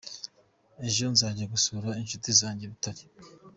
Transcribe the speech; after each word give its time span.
Ejo 0.87 1.05
nzajya 1.13 1.45
gusura 1.53 1.89
inshuti 2.01 2.29
yanjye 2.41 2.63
I 2.67 2.71
Butare. 2.71 3.03